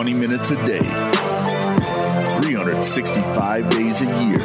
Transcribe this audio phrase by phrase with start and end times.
[0.00, 0.80] 20 minutes a day,
[2.40, 4.38] 365 days a year.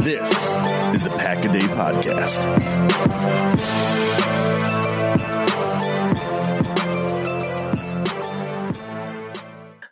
[0.00, 0.28] This
[0.92, 2.42] is the Pack a Day Podcast.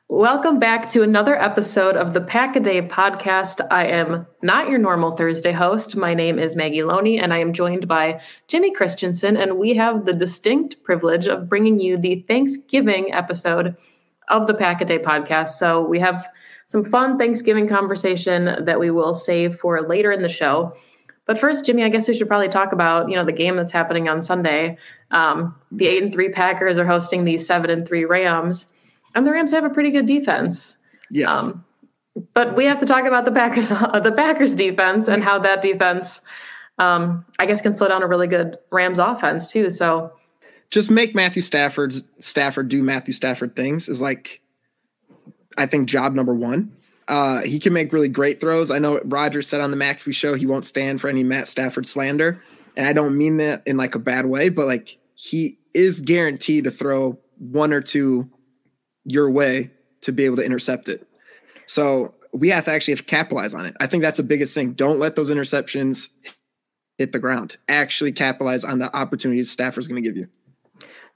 [0.08, 3.64] Welcome back to another episode of the Pack a Day podcast.
[3.70, 5.95] I am not your normal Thursday host.
[5.95, 10.05] My name is Maggie Loney, and I am joined by Jimmy Christensen, and we have
[10.05, 13.77] the distinct privilege of bringing you the Thanksgiving episode
[14.31, 15.48] of the Pack a Day podcast.
[15.48, 16.28] So we have
[16.67, 20.75] some fun Thanksgiving conversation that we will save for later in the show.
[21.27, 23.73] But first, Jimmy, I guess we should probably talk about you know the game that's
[23.73, 24.78] happening on Sunday.
[25.11, 28.67] Um, the eight and three Packers are hosting the seven and three Rams,
[29.14, 30.77] and the Rams have a pretty good defense.
[31.11, 31.28] Yes.
[31.28, 31.64] Um,
[32.34, 36.20] but we have to talk about the Packers, the Packers defense, and how that defense,
[36.78, 39.70] um, I guess, can slow down a really good Rams offense too.
[39.70, 40.12] So
[40.71, 44.41] just make Matthew Stafford's Stafford do Matthew Stafford things is like
[45.59, 46.77] I think job number one.
[47.08, 48.70] Uh, he can make really great throws.
[48.70, 51.86] I know Roger said on the McAfee show he won't stand for any Matt Stafford
[51.86, 52.42] slander,
[52.77, 56.64] and I don't mean that in like a bad way, but like he is guaranteed
[56.64, 58.30] to throw one or two
[59.05, 59.70] your way
[60.03, 61.07] to be able to intercept it.
[61.67, 63.77] So we have to actually have to capitalize on it.
[63.80, 64.73] I think that's the biggest thing.
[64.73, 66.11] Don't let those interceptions
[66.97, 67.57] hit the ground.
[67.69, 70.29] Actually capitalize on the opportunities Stafford's going to give you.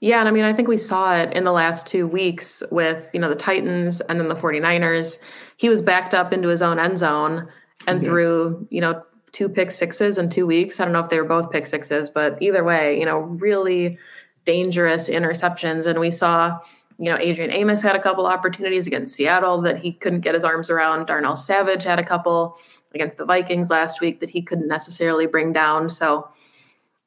[0.05, 3.09] Yeah, and I mean, I think we saw it in the last two weeks with,
[3.11, 5.17] you know, the Titans and then the 49ers.
[5.57, 7.47] He was backed up into his own end zone
[7.87, 8.07] and yeah.
[8.07, 9.01] threw, you know,
[9.31, 10.79] two pick sixes in two weeks.
[10.79, 13.97] I don't know if they were both pick sixes, but either way, you know, really
[14.45, 15.87] dangerous interceptions.
[15.87, 16.59] And we saw,
[16.99, 20.43] you know, Adrian Amos had a couple opportunities against Seattle that he couldn't get his
[20.43, 21.07] arms around.
[21.07, 22.59] Darnell Savage had a couple
[22.93, 25.89] against the Vikings last week that he couldn't necessarily bring down.
[25.89, 26.29] So,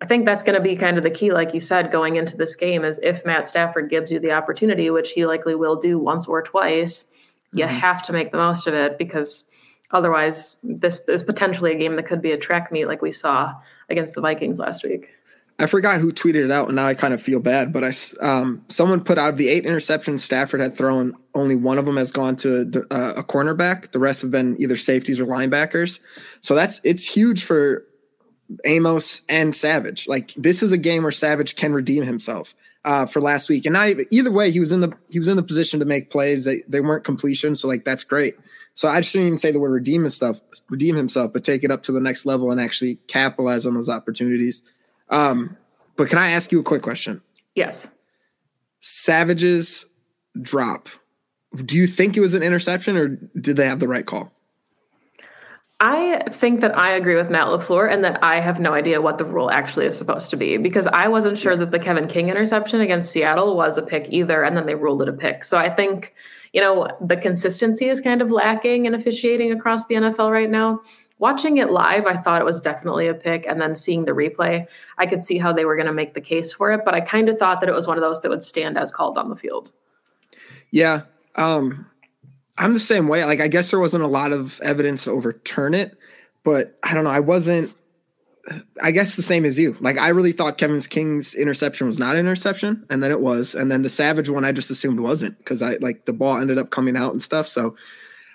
[0.00, 2.36] I think that's going to be kind of the key, like you said, going into
[2.36, 5.98] this game is if Matt Stafford gives you the opportunity, which he likely will do
[5.98, 7.04] once or twice,
[7.53, 7.75] you mm-hmm.
[7.75, 9.44] have to make the most of it because
[9.91, 13.53] otherwise, this is potentially a game that could be a track meet like we saw
[13.88, 15.10] against the Vikings last week.
[15.60, 17.72] I forgot who tweeted it out, and now I kind of feel bad.
[17.72, 21.16] But I, um, someone put out of the eight interceptions Stafford had thrown.
[21.34, 23.91] Only one of them has gone to uh, a cornerback.
[23.91, 25.98] The rest have been either safeties or linebackers.
[26.42, 27.84] So that's it's huge for
[28.64, 30.09] Amos and Savage.
[30.09, 32.54] Like this is a game where Savage can redeem himself
[32.84, 34.50] uh, for last week, and not even either way.
[34.50, 36.44] He was in the he was in the position to make plays.
[36.44, 38.37] They they weren't completion, so like that's great.
[38.75, 41.82] So I shouldn't even say the word redeem himself, redeem himself, but take it up
[41.84, 44.62] to the next level and actually capitalize on those opportunities.
[45.10, 45.56] Um,
[45.97, 47.20] but can I ask you a quick question?
[47.56, 47.88] Yes.
[48.81, 49.84] Savage's
[50.41, 50.88] drop.
[51.56, 54.31] Do you think it was an interception, or did they have the right call?
[55.80, 59.18] I think that I agree with Matt LaFleur and that I have no idea what
[59.18, 62.28] the rule actually is supposed to be because I wasn't sure that the Kevin King
[62.28, 65.44] interception against Seattle was a pick either, and then they ruled it a pick.
[65.44, 66.14] So I think,
[66.52, 70.80] you know, the consistency is kind of lacking in officiating across the NFL right now.
[71.20, 74.66] Watching it live, I thought it was definitely a pick, and then seeing the replay,
[74.98, 77.00] I could see how they were going to make the case for it, but I
[77.00, 79.28] kind of thought that it was one of those that would stand as called on
[79.28, 79.70] the field.
[80.72, 81.02] Yeah.
[81.36, 81.86] Um,
[82.58, 83.25] I'm the same way.
[83.25, 85.96] Like, I guess there wasn't a lot of evidence to overturn it,
[86.43, 87.10] but I don't know.
[87.10, 87.72] I wasn't.
[88.82, 89.76] I guess the same as you.
[89.78, 93.55] Like, I really thought Kevin King's interception was not an interception, and then it was,
[93.55, 96.58] and then the Savage one I just assumed wasn't because I like the ball ended
[96.58, 97.46] up coming out and stuff.
[97.46, 97.76] So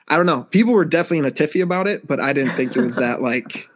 [0.08, 0.44] I don't know.
[0.44, 3.22] People were definitely in a tiffy about it, but I didn't think it was that
[3.22, 3.68] like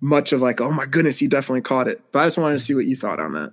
[0.00, 2.02] much of like, oh my goodness, he definitely caught it.
[2.12, 3.52] But I just wanted to see what you thought on that.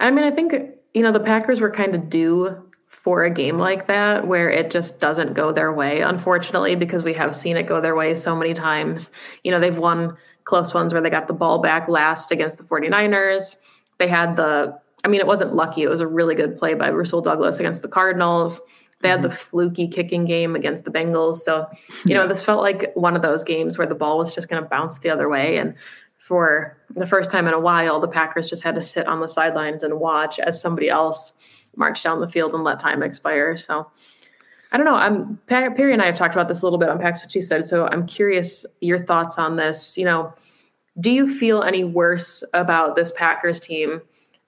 [0.00, 0.54] I mean, I think
[0.94, 2.71] you know the Packers were kind of due
[3.02, 7.12] for a game like that where it just doesn't go their way, unfortunately, because we
[7.14, 9.10] have seen it go their way so many times.
[9.42, 12.64] You know, they've won close ones where they got the ball back last against the
[12.64, 13.56] 49ers.
[13.98, 15.82] They had the, I mean, it wasn't lucky.
[15.82, 18.60] It was a really good play by Rasul Douglas against the Cardinals.
[19.00, 19.28] They had mm-hmm.
[19.28, 21.38] the fluky kicking game against the Bengals.
[21.38, 21.66] So,
[22.06, 24.62] you know, this felt like one of those games where the ball was just going
[24.62, 25.56] to bounce the other way.
[25.58, 25.74] And
[26.18, 29.26] for the first time in a while, the Packers just had to sit on the
[29.26, 31.32] sidelines and watch as somebody else
[31.76, 33.56] marched down the field and let time expire.
[33.56, 33.90] So,
[34.72, 34.94] I don't know.
[34.94, 37.42] I'm Perry and I have talked about this a little bit on Packs What She
[37.42, 37.66] Said.
[37.66, 39.98] So I'm curious your thoughts on this.
[39.98, 40.32] You know,
[40.98, 44.00] do you feel any worse about this Packers team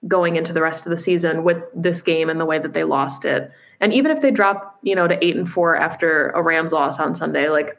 [0.07, 2.83] going into the rest of the season with this game and the way that they
[2.83, 3.51] lost it?
[3.79, 6.99] And even if they drop, you know, to eight and four after a Rams loss
[6.99, 7.77] on Sunday, like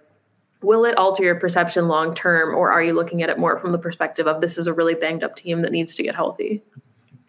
[0.62, 3.72] will it alter your perception long term or are you looking at it more from
[3.72, 6.62] the perspective of this is a really banged up team that needs to get healthy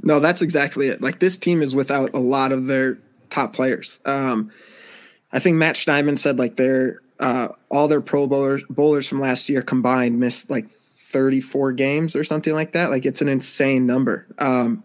[0.08, 1.02] no that's exactly it.
[1.02, 2.98] Like this team is without a lot of their
[3.30, 4.00] top players.
[4.06, 4.52] Um,
[5.34, 9.50] i think matt Schneidman said like their uh, all their pro bowlers bowlers from last
[9.50, 12.92] year combined missed like 34 games or something like that.
[12.92, 14.28] Like it's an insane number.
[14.38, 14.84] Um,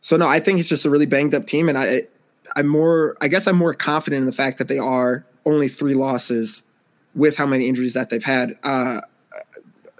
[0.00, 2.02] so no i think it's just a really banged up team and i
[2.56, 5.92] i'm more i guess i'm more confident in the fact that they are only three
[5.92, 6.62] losses
[7.14, 8.56] with how many injuries that they've had.
[8.62, 9.00] Uh,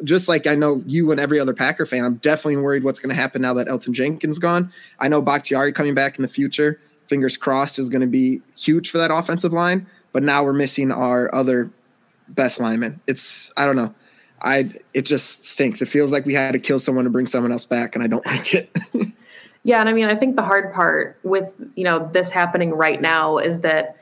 [0.05, 3.11] just like I know you and every other Packer fan, I'm definitely worried what's going
[3.11, 4.73] to happen now that Elgton Jenkins gone.
[4.99, 8.91] I know Bakhtiari coming back in the future, fingers crossed, is going to be huge
[8.91, 9.87] for that offensive line.
[10.13, 11.71] But now we're missing our other
[12.29, 13.01] best lineman.
[13.07, 13.95] It's I don't know.
[14.43, 15.83] I it just stinks.
[15.83, 18.07] It feels like we had to kill someone to bring someone else back, and I
[18.07, 18.77] don't like it.
[19.63, 23.01] yeah, and I mean, I think the hard part with you know this happening right
[23.01, 23.97] now is that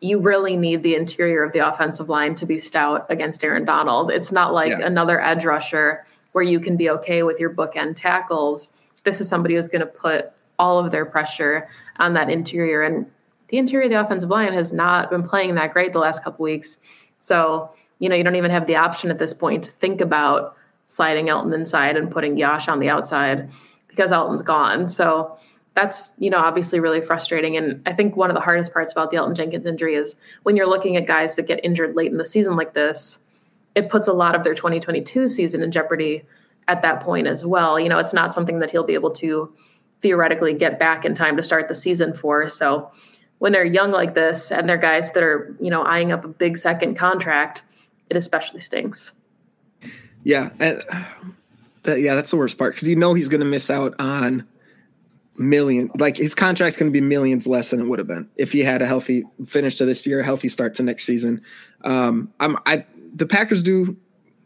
[0.00, 4.10] you really need the interior of the offensive line to be stout against Aaron Donald.
[4.10, 4.86] It's not like yeah.
[4.86, 8.74] another edge rusher where you can be okay with your bookend tackles.
[9.04, 12.82] This is somebody who's going to put all of their pressure on that interior.
[12.82, 13.06] And
[13.48, 16.42] the interior of the offensive line has not been playing that great the last couple
[16.42, 16.78] weeks.
[17.18, 20.56] So, you know, you don't even have the option at this point to think about
[20.88, 23.50] sliding Elgton inside and putting Yash on the outside
[23.88, 24.86] because Elgton's gone.
[24.86, 25.38] So
[25.76, 27.56] that's you know obviously really frustrating.
[27.56, 30.56] And i think one of the hardest parts about the elgton jenkins injury is when
[30.56, 33.18] you're looking at guys that get injured late in the season like this
[33.76, 36.24] it puts a lot of their 2022 season in jeopardy
[36.66, 37.78] at that point as well.
[37.78, 39.54] You know it's not something that he'll be able to
[40.00, 42.48] theoretically get back in time to start the season for.
[42.48, 42.90] So
[43.38, 46.28] when they're young like this and they're guys that are you know eyeing up a
[46.28, 47.62] big second contract
[48.08, 49.12] it especially stinks.
[50.24, 50.82] Yeah and,
[51.86, 54.46] uh, yeah that's the worst part because you know he's going to miss out on
[55.38, 58.28] million like his contract's going to be millions less than it would have been.
[58.36, 61.42] If he had a healthy finish to this year a healthy start to next season.
[61.84, 62.84] Um i'm i
[63.14, 63.96] the packers do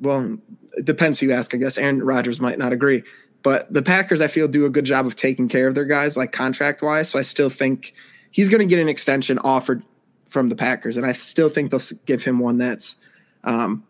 [0.00, 0.38] well
[0.74, 1.78] it depends who you ask i guess.
[1.78, 3.02] Aaron rodgers might not agree
[3.42, 6.16] but the packers i feel do a good job of taking care of their guys
[6.16, 7.94] like contract wise so i still think
[8.30, 9.82] he's going to get an extension offered
[10.28, 12.96] from the packers and i still think they'll give him one that's
[13.44, 13.84] um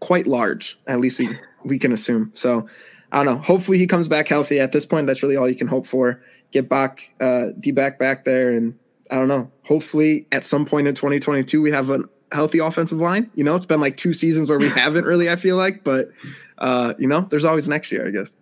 [0.00, 1.28] quite large at least we
[1.64, 2.30] we can assume.
[2.34, 2.68] So
[3.12, 3.42] I don't know.
[3.42, 4.58] Hopefully he comes back healthy.
[4.58, 6.22] At this point, that's really all you can hope for.
[6.50, 8.78] Get back, uh, D back back there, and
[9.10, 9.50] I don't know.
[9.64, 12.00] Hopefully, at some point in 2022, we have a
[12.32, 13.30] healthy offensive line.
[13.34, 15.28] You know, it's been like two seasons where we haven't really.
[15.28, 16.10] I feel like, but
[16.56, 18.34] uh, you know, there's always next year, I guess.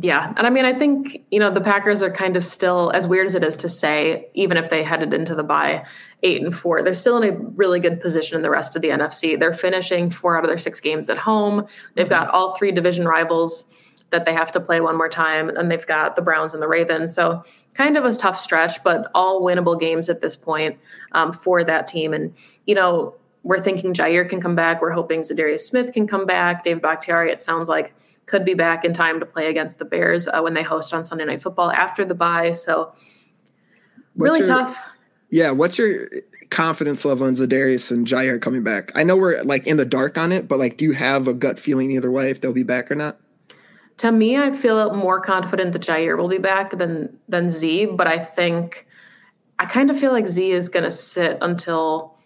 [0.00, 0.32] Yeah.
[0.36, 3.26] And I mean, I think, you know, the Packers are kind of still, as weird
[3.26, 5.84] as it is to say, even if they headed into the bye
[6.22, 8.88] eight and four, they're still in a really good position in the rest of the
[8.88, 9.38] NFC.
[9.38, 11.66] They're finishing four out of their six games at home.
[11.94, 13.66] They've got all three division rivals
[14.08, 15.50] that they have to play one more time.
[15.50, 17.14] And they've got the Browns and the Ravens.
[17.14, 17.44] So
[17.74, 20.78] kind of a tough stretch, but all winnable games at this point
[21.12, 22.14] um, for that team.
[22.14, 22.34] And,
[22.66, 24.80] you know, we're thinking Jair can come back.
[24.80, 26.64] We're hoping Za'Darius Smith can come back.
[26.64, 27.94] Dave Bakhtiari, it sounds like,
[28.32, 31.04] could be back in time to play against the Bears uh, when they host on
[31.04, 32.52] Sunday Night Football after the bye.
[32.52, 32.94] So
[34.16, 34.82] really your, tough.
[35.28, 35.50] Yeah.
[35.50, 36.08] What's your
[36.48, 38.90] confidence level in Za'Darius and Jair coming back?
[38.94, 41.34] I know we're like in the dark on it, but like, do you have a
[41.34, 43.20] gut feeling either way if they'll be back or not?
[43.98, 48.06] To me, I feel more confident that Jair will be back than than Z, but
[48.06, 48.86] I think
[49.58, 52.16] I kind of feel like Z is going to sit until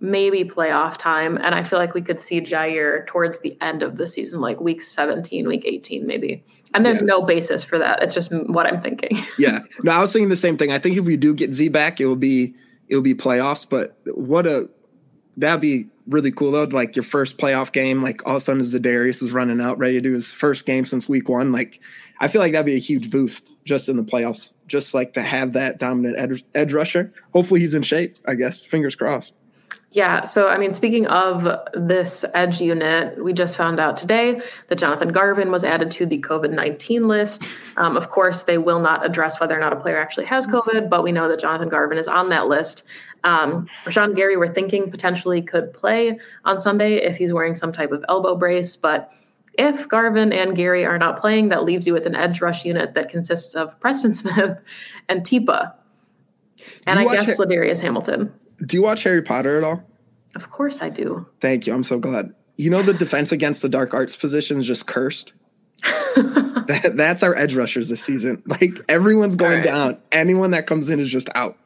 [0.00, 3.96] maybe playoff time, and I feel like we could see Jair towards the end of
[3.96, 6.44] the season, like week 17, week 18, maybe.
[6.74, 7.06] And there's yeah.
[7.06, 8.02] no basis for that.
[8.02, 9.18] It's just what I'm thinking.
[9.38, 10.70] yeah, no, I was thinking the same thing.
[10.70, 12.54] I think if we do get Z back, it will be
[12.88, 13.68] it will be playoffs.
[13.68, 14.68] But what a
[15.36, 16.64] that'd be really cool though.
[16.64, 19.94] Like your first playoff game, like all of a sudden Za'Darius is running out, ready
[19.94, 21.52] to do his first game since week one.
[21.52, 21.80] Like
[22.20, 24.52] I feel like that'd be a huge boost just in the playoffs.
[24.66, 27.12] Just like to have that dominant edge, edge rusher.
[27.32, 28.18] Hopefully he's in shape.
[28.26, 29.34] I guess fingers crossed.
[29.96, 30.24] Yeah.
[30.24, 35.08] So, I mean, speaking of this edge unit, we just found out today that Jonathan
[35.08, 37.50] Garvin was added to the COVID 19 list.
[37.78, 40.90] Um, of course, they will not address whether or not a player actually has COVID,
[40.90, 42.82] but we know that Jonathan Garvin is on that list.
[43.24, 47.90] Um, Rashan Gary, we're thinking potentially could play on Sunday if he's wearing some type
[47.90, 49.10] of elbow brace, but
[49.54, 52.92] if Garvin and Gary are not playing, that leaves you with an edge rush unit
[52.92, 54.60] that consists of Preston Smith
[55.08, 55.72] and Tipa.
[56.86, 58.30] And I guess Ladarius Hamilton.
[58.64, 59.82] Do you watch Harry Potter at all?
[60.34, 61.26] Of course I do.
[61.40, 61.74] Thank you.
[61.74, 62.34] I'm so glad.
[62.56, 65.32] You know the defense against the dark arts position is just cursed.
[66.16, 68.42] that, that's our edge rushers this season.
[68.46, 69.64] Like everyone's going right.
[69.64, 69.98] down.
[70.12, 71.56] Anyone that comes in is just out.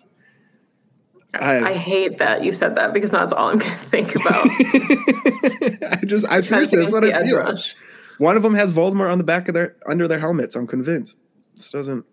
[1.35, 4.47] I, I, hate that you said that because that's all I'm going to think about.
[5.93, 7.39] I just, I seriously, that's what I feel.
[7.39, 7.77] Rush.
[8.19, 10.57] One of them has Voldemort on the back of their under their helmets.
[10.57, 11.17] I'm convinced.
[11.55, 12.05] This doesn't.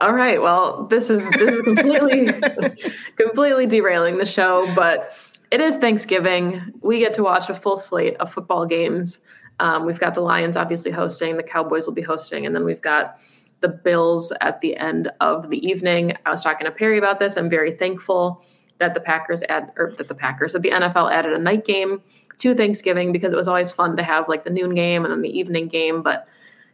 [0.00, 0.40] All right.
[0.40, 2.32] Well, this is this is completely
[3.16, 5.12] completely derailing the show, but
[5.50, 6.72] it is Thanksgiving.
[6.80, 9.20] We get to watch a full slate of football games.
[9.58, 12.80] Um, we've got the Lions obviously hosting, the Cowboys will be hosting, and then we've
[12.80, 13.20] got
[13.60, 16.14] the Bills at the end of the evening.
[16.24, 17.36] I was talking to Perry about this.
[17.36, 18.42] I'm very thankful
[18.78, 22.00] that the Packers add or that the Packers that the NFL added a night game
[22.38, 25.20] to Thanksgiving because it was always fun to have like the noon game and then
[25.20, 26.26] the evening game, but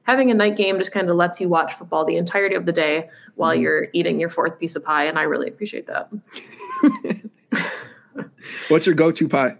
[0.06, 2.72] having a night game just kind of lets you watch football the entirety of the
[2.72, 3.62] day while mm-hmm.
[3.62, 6.10] you're eating your fourth piece of pie and I really appreciate that.
[8.68, 9.56] What's your go-to pie?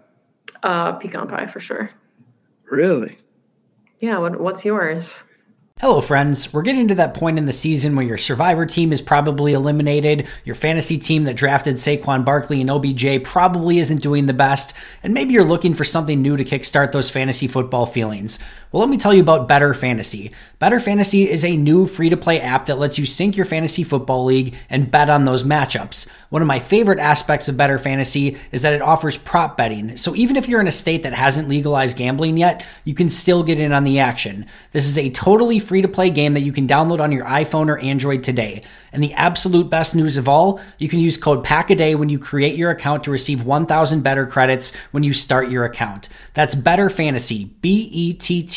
[0.63, 1.91] Uh pecan pie for sure.
[2.65, 3.17] Really?
[3.99, 5.23] Yeah, what, what's yours?
[5.79, 6.51] Hello, friends.
[6.51, 10.27] We're getting to that point in the season where your survivor team is probably eliminated,
[10.43, 14.73] your fantasy team that drafted Saquon Barkley and OBJ probably isn't doing the best,
[15.03, 18.39] and maybe you're looking for something new to kickstart those fantasy football feelings.
[18.69, 20.33] Well, let me tell you about Better Fantasy.
[20.59, 23.81] Better Fantasy is a new free to play app that lets you sync your fantasy
[23.81, 26.05] football league and bet on those matchups.
[26.31, 29.95] One of my favorite aspects of Better Fantasy is that it offers prop betting.
[29.95, 33.41] So even if you're in a state that hasn't legalized gambling yet, you can still
[33.41, 34.47] get in on the action.
[34.73, 37.69] This is a totally free to play game that you can download on your iPhone
[37.69, 38.63] or Android today.
[38.91, 42.57] And the absolute best news of all, you can use code PACKADAY when you create
[42.57, 46.09] your account to receive 1,000 better credits when you start your account.
[46.33, 48.56] That's Better Fantasy, B E T T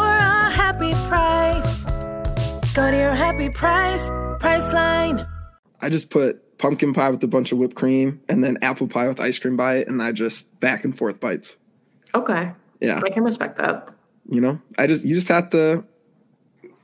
[0.71, 1.83] happy price.
[2.73, 4.09] Go to your happy price,
[4.39, 5.27] Priceline.
[5.81, 9.07] I just put pumpkin pie with a bunch of whipped cream and then apple pie
[9.07, 11.57] with ice cream by it, and I just back and forth bites.
[12.15, 12.53] Okay.
[12.79, 13.01] Yeah.
[13.03, 13.89] I can respect that.
[14.29, 15.83] You know, I just you just have to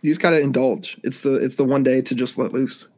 [0.02, 1.00] you just gotta indulge.
[1.04, 2.90] It's the it's the one day to just let loose.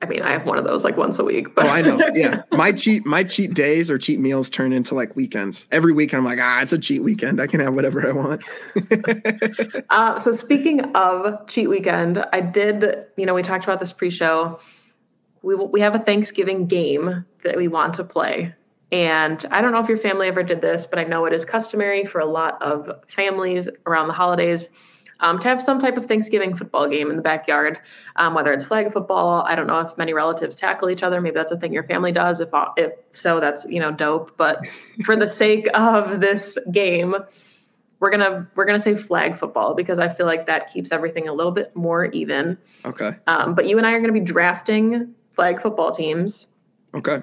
[0.00, 1.54] I mean, I have one of those like once a week.
[1.54, 2.00] But oh, I know.
[2.12, 5.66] Yeah, my cheat my cheat days or cheat meals turn into like weekends.
[5.72, 7.40] Every week, I'm like, ah, it's a cheat weekend.
[7.40, 8.44] I can have whatever I want.
[9.90, 13.06] uh, so speaking of cheat weekend, I did.
[13.16, 14.60] You know, we talked about this pre-show
[15.42, 18.54] we we have a Thanksgiving game that we want to play.
[18.90, 21.44] And I don't know if your family ever did this, but I know it is
[21.44, 24.68] customary for a lot of families around the holidays
[25.22, 27.78] um, to have some type of Thanksgiving football game in the backyard,
[28.16, 29.42] um, whether it's flag football.
[29.42, 31.20] I don't know if many relatives tackle each other.
[31.20, 32.40] Maybe that's a thing your family does.
[32.40, 34.36] If, if so, that's you know dope.
[34.36, 34.66] But
[35.04, 37.14] for the sake of this game,
[38.00, 41.32] we're gonna we're gonna say flag football because I feel like that keeps everything a
[41.32, 42.58] little bit more even.
[42.84, 43.14] Okay.
[43.28, 46.48] Um, but you and I are gonna be drafting flag football teams.
[46.94, 47.22] Okay.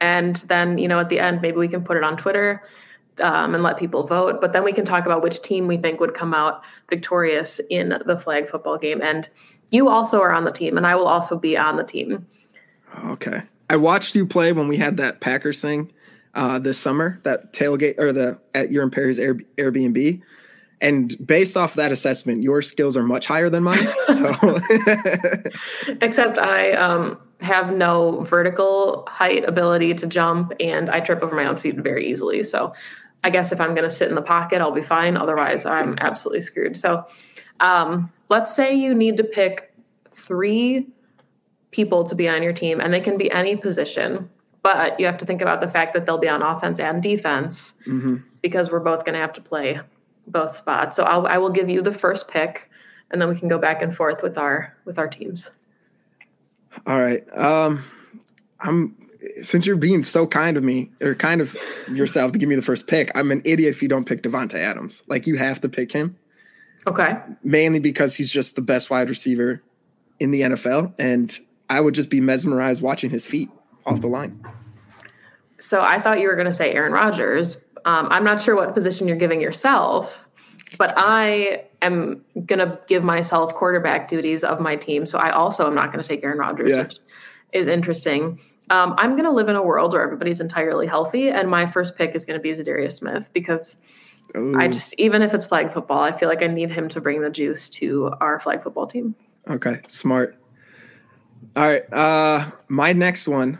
[0.00, 2.62] And then, you know, at the end, maybe we can put it on Twitter
[3.20, 4.40] um, and let people vote.
[4.40, 8.00] But then we can talk about which team we think would come out victorious in
[8.06, 9.00] the flag football game.
[9.02, 9.28] And
[9.70, 12.26] you also are on the team, and I will also be on the team.
[13.04, 13.42] Okay.
[13.70, 15.90] I watched you play when we had that Packers thing
[16.34, 20.20] uh, this summer, that tailgate or the at your and Perry's Air, Airbnb.
[20.80, 23.88] And based off that assessment, your skills are much higher than mine.
[24.12, 24.28] So
[26.02, 31.46] Except I um, have no vertical height ability to jump, and I trip over my
[31.46, 32.42] own feet very easily.
[32.42, 32.74] So
[33.24, 35.16] I guess if I'm going to sit in the pocket, I'll be fine.
[35.16, 36.76] Otherwise, I'm absolutely screwed.
[36.76, 37.06] So
[37.60, 39.72] um, let's say you need to pick
[40.10, 40.88] three
[41.70, 44.28] people to be on your team, and they can be any position,
[44.62, 47.74] but you have to think about the fact that they'll be on offense and defense
[48.42, 49.80] because we're both going to have to play
[50.26, 50.96] both spots.
[50.96, 52.70] So I'll, I will give you the first pick,
[53.10, 55.50] and then we can go back and forth with our with our teams.
[56.86, 57.24] All right.
[57.36, 57.84] Um,
[58.60, 58.96] I'm
[59.42, 61.56] since you're being so kind of me or kind of
[61.88, 63.10] yourself to give me the first pick.
[63.14, 65.02] I'm an idiot if you don't pick Davante Adams.
[65.06, 66.16] Like you have to pick him
[66.86, 67.16] Okay.
[67.44, 69.62] mainly because he's just the best wide receiver
[70.18, 71.36] in the NFL, and
[71.70, 73.48] I would just be mesmerized watching his feet
[73.86, 74.44] off the line.
[75.58, 77.56] So I thought you were going to say Aaron Rodgers.
[77.84, 80.24] Um, I'm not sure what position you're giving yourself,
[80.78, 85.06] but I am going to give myself quarterback duties of my team.
[85.06, 86.82] So I also am not going to take Aaron Rodgers, Yeah.
[86.82, 86.96] which
[87.52, 88.40] is interesting.
[88.70, 91.96] Um, I'm going to live in a world where everybody's entirely healthy, and my first
[91.96, 93.76] pick is going to be Za'Darius Smith because
[94.34, 97.20] I just, even if it's flag football, I feel like I need him to bring
[97.20, 99.14] the juice to our flag football team.
[99.48, 100.38] Okay, smart.
[101.54, 103.58] All right, uh, my next one,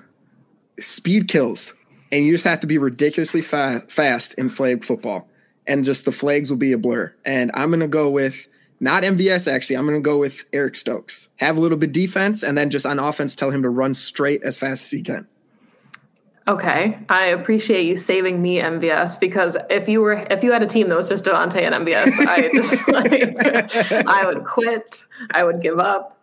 [0.80, 1.74] speed kills,
[2.10, 5.28] and you just have to be ridiculously fa- fast in flag football,
[5.66, 7.12] and just the flags will be a blur.
[7.26, 8.46] And I'm gonna go with
[8.82, 9.76] not MVS actually.
[9.76, 11.30] I'm gonna go with Eric Stokes.
[11.36, 13.94] Have a little bit of defense, and then just on offense, tell him to run
[13.94, 15.26] straight as fast as he can.
[16.48, 20.66] Okay, I appreciate you saving me MVS because if you were if you had a
[20.66, 22.88] team that was just Davante and MVS, I just
[23.92, 25.04] like I would quit.
[25.32, 26.18] I would give up.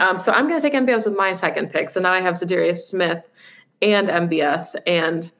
[0.00, 1.90] Um, so I'm going to take MVS with my second pick.
[1.90, 3.28] So now I have Za'Darius Smith
[3.80, 5.30] and MVS, and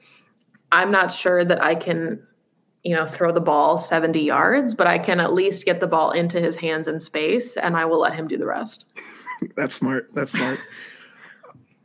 [0.71, 2.27] I'm not sure that I can,
[2.85, 6.11] you know, throw the ball 70 yards, but I can at least get the ball
[6.11, 8.87] into his hands in space, and I will let him do the rest.
[9.57, 10.11] That's smart.
[10.15, 10.59] That's smart.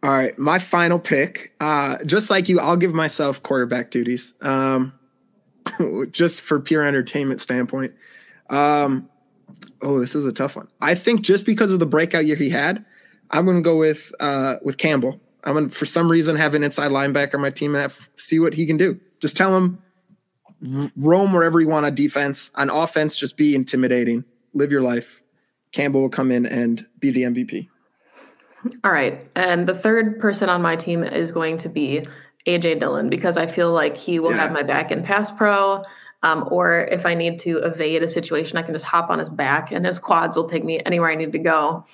[0.04, 1.54] All right, my final pick.
[1.60, 4.94] Uh, just like you, I'll give myself quarterback duties, um,
[6.12, 7.94] just for pure entertainment standpoint.
[8.50, 9.10] Um,
[9.82, 10.68] oh, this is a tough one.
[10.82, 12.86] I think just because of the breakout year he had,
[13.32, 15.20] I'm going to go with uh, with Campbell.
[15.44, 18.10] I'm going to, for some reason, have an inside linebacker on my team and have,
[18.16, 19.00] see what he can do.
[19.20, 19.82] Just tell him
[20.62, 22.52] roam wherever you want on defense.
[22.56, 24.24] On offense, just be intimidating.
[24.54, 25.22] Live your life.
[25.72, 27.68] Campbell will come in and be the MVP.
[28.84, 29.30] All right.
[29.36, 32.06] And the third person on my team is going to be
[32.48, 34.38] AJ Dillon because I feel like he will Yeah.
[34.38, 35.84] have my back in pass pro.
[36.24, 39.30] Um, or if I need to evade a situation, I can just hop on his
[39.30, 41.86] back and his quads will take me anywhere I need to go.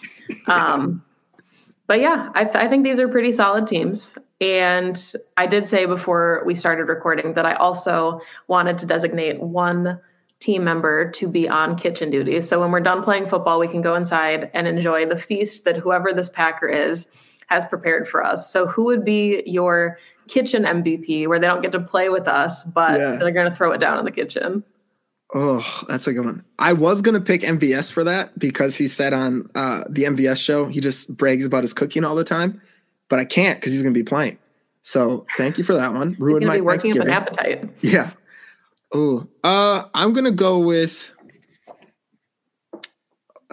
[0.47, 1.03] Um,
[1.87, 4.17] but yeah, I, th- I think these are pretty solid teams.
[4.43, 10.01] And I did say before we started recording that I also wanted to designate one
[10.41, 12.41] team member to be on kitchen duty.
[12.41, 15.77] So when we're done playing football, we can go inside and enjoy the feast that
[15.77, 17.07] whoever this Packer is
[17.47, 18.51] has prepared for us.
[18.51, 22.63] So who would be your kitchen MVP where they don't get to play with us,
[22.63, 23.15] but Yeah.
[23.15, 24.63] they're going to throw it down in the kitchen?
[25.33, 26.43] Oh, that's a good one.
[26.59, 30.67] I was gonna pick MVS for that because he said on uh, the MVS show
[30.67, 32.61] he just brags about his cooking all the time,
[33.13, 34.39] but I can't because he's gonna be playing.
[34.81, 36.09] So thank you for that one.
[36.09, 37.69] He's Ruined going my to be working up an appetite.
[37.81, 38.09] Yeah.
[38.91, 41.11] Oh, uh, I'm gonna go with.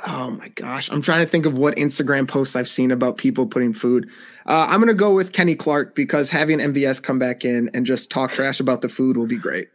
[0.06, 3.46] Oh my gosh, I'm trying to think of what Instagram posts I've seen about people
[3.46, 4.08] putting food.
[4.46, 8.08] Uh, I'm gonna go with Kenny Clark because having MVS come back in and just
[8.08, 9.68] talk trash about the food will be great.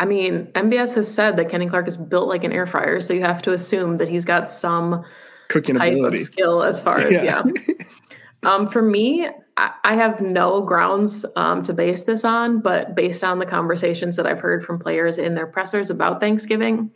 [0.00, 3.12] I mean, MVS has said that Kenny Clark is built like an air fryer, so
[3.12, 5.04] you have to assume that he's got some
[5.48, 6.24] Cooking ability.
[6.24, 7.42] skill as far as yeah.
[7.44, 7.74] Yeah.
[8.46, 13.24] um, for me, I, I have no grounds um, to base this on, but based
[13.24, 16.90] on the conversations that I've heard from players in their pressers about Thanksgiving,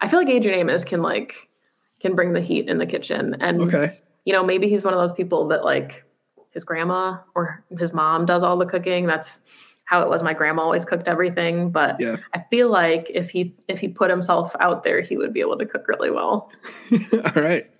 [0.00, 1.48] I feel like Adrian Amos can like
[2.00, 3.98] can bring the heat in the kitchen, and Okay.
[4.24, 6.04] you know maybe he's one of those people that like
[6.50, 9.06] his grandma or his mom does all the cooking.
[9.06, 9.40] That's
[9.84, 10.22] how it was.
[10.22, 12.16] My grandma always cooked everything, but Yeah.
[12.34, 15.58] I feel like if he if he put himself out there, he would be able
[15.58, 16.50] to cook really well.
[16.92, 17.70] All right.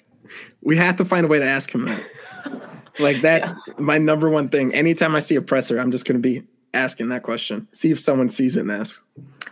[0.62, 2.02] We have to find a way to ask him that.
[3.00, 4.74] Like that's my number one thing.
[4.74, 7.66] Anytime I see a presser, I'm just going to be asking that question.
[7.72, 9.02] See if someone sees it and asks.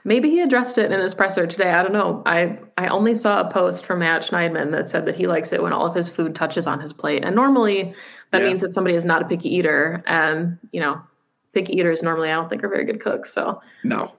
[0.04, 1.70] Maybe he addressed it in his presser today.
[1.70, 2.22] I don't know.
[2.24, 5.62] I I only saw a post from Matt Schneidman that said that he likes it
[5.62, 7.24] when all of his food touches on his plate.
[7.24, 7.94] And normally
[8.30, 8.48] that Yeah.
[8.48, 10.02] means that somebody is not a picky eater.
[10.06, 11.00] And you know,
[11.52, 13.32] picky eaters normally I don't think are very good cooks.
[13.32, 14.12] So No.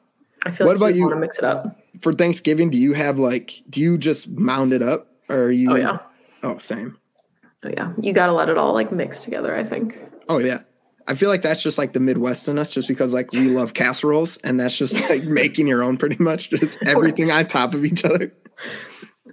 [0.45, 1.03] I feel What like about you you?
[1.03, 1.79] want to mix it up.
[2.01, 5.71] For Thanksgiving, do you have like do you just mound it up or are you
[5.71, 5.99] Oh yeah.
[6.43, 6.97] Oh, same.
[7.63, 7.93] Oh yeah.
[8.01, 9.99] You gotta let it all like mix together, I think.
[10.27, 10.59] Oh yeah.
[11.09, 13.73] I feel like that's just like the Midwest in us, just because like we love
[13.73, 17.83] casseroles, and that's just like making your own pretty much, just everything on top of
[17.83, 18.31] each other.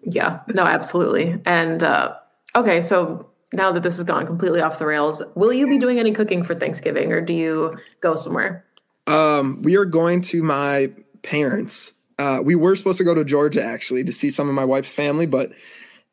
[0.02, 1.38] Yeah, no, absolutely.
[1.44, 2.14] And uh,
[2.54, 5.98] okay, so now that this has gone completely off the rails, will you be doing
[5.98, 8.64] any cooking for Thanksgiving, or do you go somewhere?
[9.06, 11.92] Um, we are going to my parents.
[12.18, 14.94] Uh, we were supposed to go to Georgia actually to see some of my wife's
[14.94, 15.50] family, but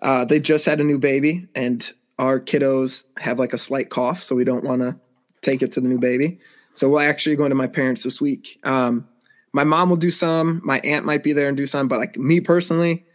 [0.01, 4.23] uh, they just had a new baby, and our kiddos have like a slight cough,
[4.23, 4.95] so we don't want to
[5.41, 6.39] take it to the new baby.
[6.75, 8.59] So we're actually going to my parents this week.
[8.63, 9.07] Um,
[9.51, 10.61] my mom will do some.
[10.63, 13.05] My aunt might be there and do some, but like me personally,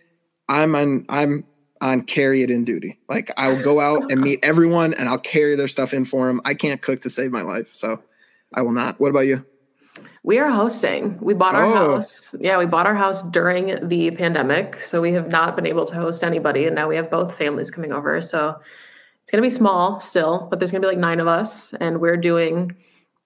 [0.48, 1.44] I'm on I'm
[1.80, 2.98] on carry it in duty.
[3.08, 6.26] Like I will go out and meet everyone, and I'll carry their stuff in for
[6.26, 6.40] them.
[6.44, 8.02] I can't cook to save my life, so
[8.54, 9.00] I will not.
[9.00, 9.44] What about you?
[10.24, 11.16] We are hosting.
[11.20, 11.94] We bought our Oh.
[11.94, 12.34] house.
[12.38, 14.76] Yeah, we bought our house during the pandemic.
[14.76, 16.66] So we have not been able to host anybody.
[16.66, 18.20] And now we have both families coming over.
[18.20, 18.56] So
[19.28, 21.74] it's going to be small still, but there's going to be like nine of us.
[21.74, 22.74] And we're doing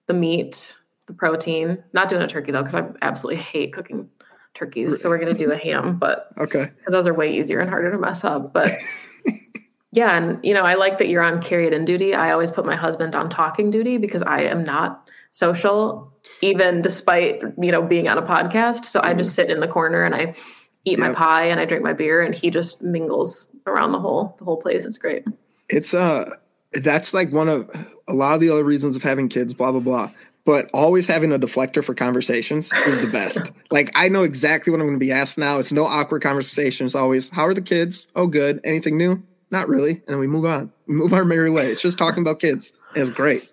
[0.07, 1.81] the meat, the protein.
[1.93, 4.09] Not doing a turkey though, because I absolutely hate cooking
[4.53, 5.01] turkeys.
[5.01, 6.69] So we're going to do a ham, but Okay.
[6.77, 8.51] because those are way easier and harder to mess up.
[8.51, 8.73] But
[9.93, 12.13] yeah, and you know, I like that you're on carry it in duty.
[12.13, 16.11] I always put my husband on talking duty because I am not social,
[16.41, 18.83] even despite you know being on a podcast.
[18.83, 19.35] So I just mm.
[19.35, 20.35] sit in the corner and I
[20.83, 24.35] eat my pie and I drink my beer, and he just mingles around the whole
[24.37, 24.85] the whole place.
[24.85, 25.23] It's great.
[25.73, 26.29] It's uh
[26.73, 27.69] that's like one of
[28.07, 30.11] a lot of the other reasons of having kids, blah blah blah.
[30.45, 33.51] But always having a deflector for conversations is the best.
[33.71, 35.57] like I know exactly what I'm going to be asked now.
[35.57, 36.95] It's no awkward conversations.
[36.95, 38.07] Always, how are the kids?
[38.15, 38.59] Oh, good.
[38.63, 39.23] Anything new?
[39.51, 39.91] Not really.
[39.91, 40.71] And then we move on.
[40.87, 41.67] We move our merry way.
[41.67, 42.73] It's just talking about kids.
[42.95, 43.49] It's great.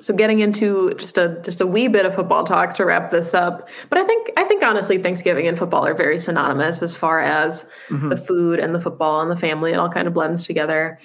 [0.00, 3.34] So getting into just a just a wee bit of football talk to wrap this
[3.34, 3.68] up.
[3.90, 7.68] But I think I think honestly Thanksgiving and football are very synonymous as far as
[7.90, 9.72] the food and the football and the family.
[9.72, 10.98] It all kind of blends together.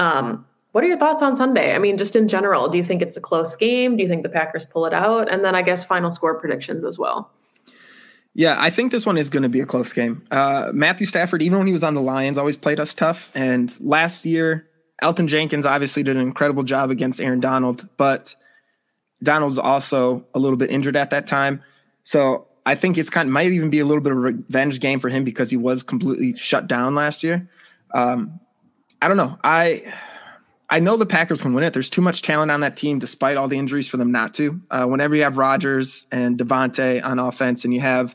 [0.00, 1.74] Um, what are your thoughts on Sunday?
[1.74, 3.96] I mean, just in general, do you think it's a close game?
[3.96, 5.30] Do you think the Packers pull it out?
[5.30, 7.30] And then I guess final score predictions as well.
[8.32, 10.24] Yeah, I think this one is going to be a close game.
[10.30, 13.30] Uh, Matthew Stafford, even when he was on the Lions, always played us tough.
[13.34, 14.68] And last year,
[15.02, 18.36] Elgton Jenkins obviously did an incredible job against Aaron Donald, but
[19.22, 21.62] Donald's also a little bit injured at that time.
[22.04, 24.78] So I think it's kind of might even be a little bit of a revenge
[24.78, 27.48] game for him because he was completely shut down last year.
[27.92, 28.38] Um,
[29.02, 29.38] I don't know.
[29.42, 29.82] I
[30.68, 31.72] I know the Packers can win it.
[31.72, 34.60] There's too much talent on that team, despite all the injuries, for them not to.
[34.70, 38.14] Uh, whenever you have Rodgers and Davante on offense, and you have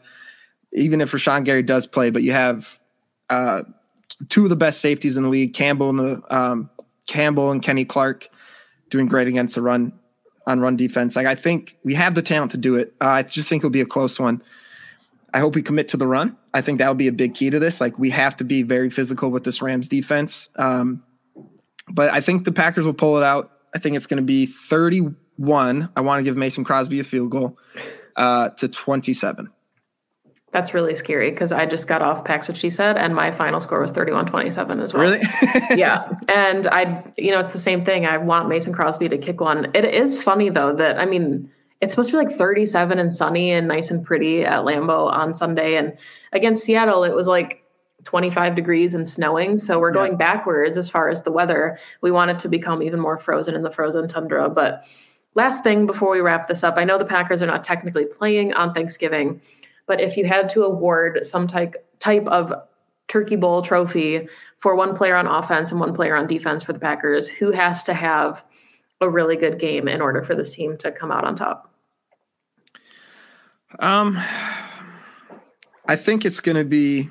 [0.71, 2.80] even if Rashan Gary does play, but you have
[3.30, 3.63] uh,
[4.30, 6.69] two of the best safeties in the league, Campbell and the um,
[7.08, 8.30] Campbell and Kenny Clark,
[8.89, 9.93] doing great against the run
[10.48, 11.15] on run defense.
[11.15, 12.93] Like I think we have the talent to do it.
[13.02, 14.41] Uh, I just think it'll be a close one.
[15.36, 16.38] I hope we commit to the run.
[16.54, 17.82] I think that would be a big key to this.
[17.82, 20.48] Like we have to be very physical with this Rams defense.
[20.56, 21.04] Um,
[21.89, 23.52] but I think the Packers will pull it out.
[23.76, 25.89] I think it's going to be 31.
[25.93, 27.58] I want to give Mason Crosby a field goal
[28.15, 29.52] uh, to 27.
[30.52, 33.60] That's really scary because I just got off Packs What She Said, and my final
[33.60, 35.04] score was 31 27 as well.
[35.04, 35.21] Really?
[35.76, 36.13] yeah.
[36.34, 38.06] And I, you know, it's the same thing.
[38.06, 39.69] I want Mason Crosby to kick one.
[39.74, 41.52] It is funny though that I mean,
[41.86, 45.36] it's supposed to be like 37 and sunny and nice and pretty at Lambeau on
[45.36, 45.76] Sunday.
[45.76, 45.95] And
[46.34, 47.63] against Seattle, it was like
[48.06, 49.60] 25 degrees and snowing.
[49.60, 51.78] So we're going backwards as far as the weather.
[52.02, 54.50] We want it to become even more frozen in the frozen tundra.
[54.50, 54.84] But
[55.36, 58.52] last thing before we wrap this up, I know the Packers are not technically playing
[58.54, 59.39] on Thanksgiving,
[59.86, 62.52] but if you had to award some type type of
[63.08, 66.80] Turkey Bowl trophy for one player on offense and one player on defense for the
[66.80, 68.43] Packers, who has to have
[69.02, 71.71] a really good game in order for this team to come out on top?
[73.80, 74.18] Um,
[75.88, 77.10] I think it's going to be.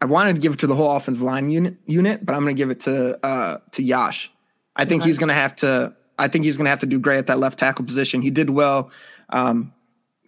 [0.00, 2.54] I wanted to give it to the whole offensive line unit, unit, but I'm going
[2.56, 4.30] to give it to uh, to Yash.
[4.76, 5.94] I think he's going to have to.
[6.18, 8.22] I think he's going to have to do great at that left tackle position.
[8.22, 8.90] He did well
[9.30, 9.72] um,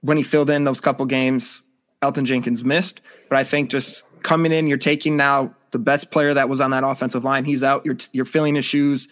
[0.01, 1.63] when he filled in those couple games.
[2.03, 6.35] Elgton Jenkins missed, but I think just coming in, you're taking now the best player
[6.35, 7.45] that was on that offensive line.
[7.45, 7.87] He's out.
[7.87, 9.09] You're you're filling his shoes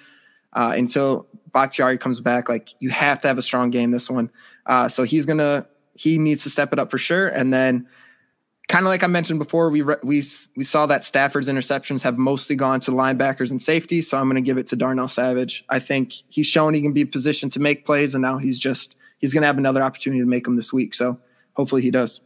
[0.53, 2.51] uh, until Bakhtiari comes back.
[2.51, 4.31] Like you have to have a strong game this one.
[4.67, 7.29] Uh, so he's gonna he needs to step it up for sure.
[7.29, 7.87] And then,
[8.69, 10.23] kind of like I mentioned before, we re- we
[10.57, 14.03] we saw that Stafford's interceptions have mostly gone to linebackers and safety.
[14.03, 15.65] So I'm gonna give it to Darnell Savage.
[15.71, 18.97] I think he's shown he can be positioned to make plays, and now he's just
[19.19, 20.93] he's gonna have another opportunity to make them this week.
[20.93, 21.19] So
[21.55, 22.21] hopefully he does.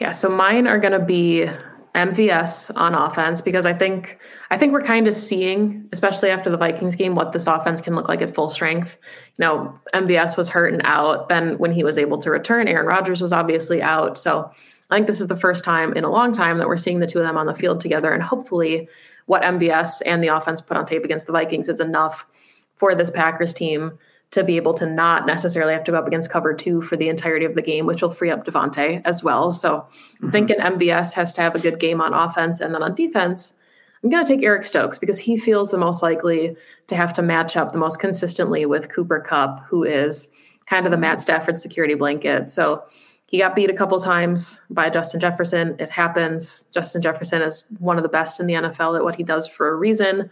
[0.00, 1.50] Yeah, so mine are going to be
[1.94, 4.18] MVS on offense because I think
[4.50, 7.94] I think we're kind of seeing, especially after the Vikings game, what this offense can
[7.94, 8.98] look like at full strength.
[9.38, 11.28] You know, MVS was hurt and out.
[11.28, 14.18] Then when he was able to return, Aaron Rodgers was obviously out.
[14.18, 14.50] So
[14.90, 17.06] I think this is the first time in a long time that we're seeing the
[17.06, 18.12] two of them on the field together.
[18.12, 18.88] And hopefully,
[19.26, 22.26] what MVS and the offense put on tape against the Vikings is enough
[22.74, 23.98] for this Packers team
[24.30, 27.08] to be able to not necessarily have to go up against cover two for the
[27.08, 29.50] entirety of the game, which will free up Davante as well.
[29.52, 30.26] So mm-hmm.
[30.26, 32.60] I'm thinking MVS has to have a good game on offense.
[32.60, 33.54] And then on defense,
[34.02, 36.56] I'm going to take Eric Stokes because he feels the most likely
[36.88, 40.28] to have to match up the most consistently with Cooper Kupp, who is
[40.66, 42.50] kind of the Matt Stafford security blanket.
[42.50, 42.84] So
[43.26, 45.74] he got beat a couple times by Justin Jefferson.
[45.78, 46.64] It happens.
[46.72, 49.68] Justin Jefferson is one of the best in the NFL at what he does for
[49.68, 50.30] a reason.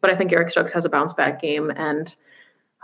[0.00, 2.14] But I think Eric Stokes has a bounce back game and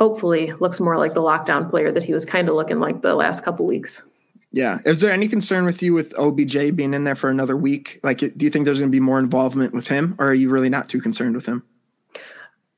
[0.03, 3.15] hopefully looks more like the lockdown player that he was kind of looking like the
[3.15, 4.03] last couple weeks.
[4.51, 4.81] Yeah.
[4.85, 8.01] Is there any concern with you with OBJ being in there for another week?
[8.03, 10.51] Like, do you think there's going to be more involvement with him, or are you
[10.51, 11.63] really not too concerned with him?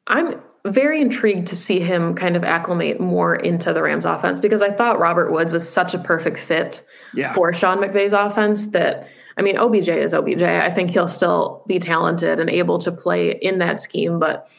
[0.06, 4.60] I'm very intrigued to see him kind of acclimate more into the Rams offense because
[4.60, 6.84] I thought Robert Woods was such a perfect fit
[7.14, 7.32] yeah.
[7.32, 9.08] for Sean McVay's offense that
[9.38, 10.42] I mean OBJ is OBJ.
[10.42, 14.50] I think he'll still be talented and able to play in that scheme, but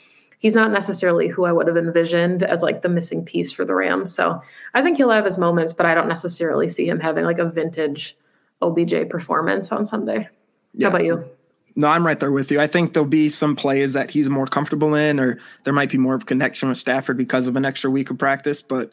[0.46, 3.74] he's not necessarily who I would have envisioned as like the missing piece for the
[3.74, 4.14] Rams.
[4.14, 4.44] So
[4.76, 7.50] I think he'll have his moments, but I don't necessarily see him having like a
[7.50, 8.16] vintage
[8.62, 10.30] OBJ performance on Sunday.
[10.76, 10.86] Yeah.
[10.86, 11.28] How about you?
[11.76, 12.62] No, I'm right there with you.
[12.62, 15.98] I think there'll be some plays that he's more comfortable in, or there might be
[15.98, 18.62] more of a connection with Stafford because of an extra week of practice.
[18.62, 18.92] But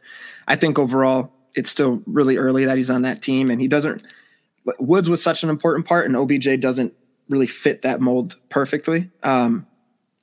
[0.49, 4.03] I think overall, it's still really early that he's on that team, and he doesn't.
[4.79, 6.95] Woods was such an important part, and OBJ doesn't
[7.29, 9.11] really fit that mold perfectly.
[9.23, 9.67] Um,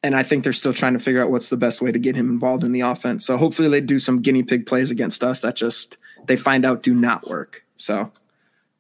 [0.02, 2.16] and I think they're still trying to figure out what's the best way to get
[2.16, 3.26] him involved in the offense.
[3.26, 6.84] So hopefully they do some guinea pig plays against us that just they find out
[6.84, 7.66] do not work.
[7.76, 8.12] So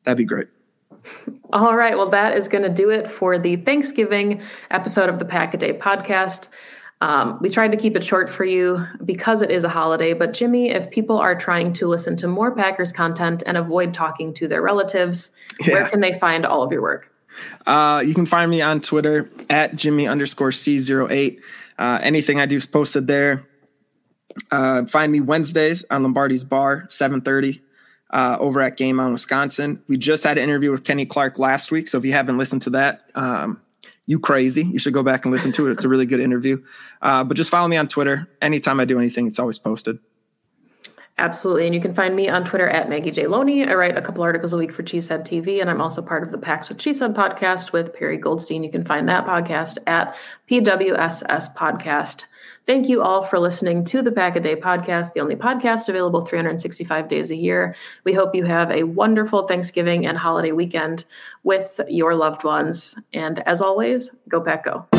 [0.03, 0.47] that'd be great.
[1.51, 1.97] All right.
[1.97, 5.57] Well, that is going to do it for the Thanksgiving episode of the Pack a
[5.57, 6.47] Day podcast.
[7.01, 10.13] Um, we tried to keep it short for you because it is a holiday.
[10.13, 14.33] But, Jimmy, if people are trying to listen to more Packers content and avoid talking
[14.35, 15.73] to their relatives, yeah.
[15.73, 17.11] where can they find all of your work?
[17.65, 21.39] Uh, you can find me on Twitter at Jimmy underscore C08.
[21.77, 23.47] Uh, anything I do is posted there.
[24.51, 27.61] Uh, find me Wednesdays on Lombardi's Bar, 730
[28.11, 29.81] uh, over at Game On Wisconsin.
[29.87, 31.87] We just had an interview with Kenny Clark last week.
[31.87, 33.61] So if you haven't listened to that, um,
[34.05, 34.63] you crazy.
[34.63, 35.73] You should go back and listen to it.
[35.73, 36.63] It's a really good interview.
[37.01, 38.27] Uh, but just follow me on Twitter.
[38.41, 39.99] Anytime I do anything, it's always posted.
[41.19, 41.65] Absolutely.
[41.65, 43.27] And you can find me on Twitter at Maggie J.
[43.27, 43.67] Loney.
[43.67, 46.31] I write a couple articles a week for Cheesehead TV, and I'm also part of
[46.31, 48.63] the Packs with Cheesehead podcast with Perry Goldstein.
[48.63, 50.15] You can find that podcast at
[50.49, 52.23] PWSS Podcast.
[52.65, 56.23] Thank you all for listening to the Pack a Day podcast, the only podcast available
[56.23, 57.75] 365 days a year.
[58.05, 61.03] We hope you have a wonderful Thanksgiving and holiday weekend
[61.43, 62.95] with your loved ones.
[63.11, 64.98] And as always, go Pack Go.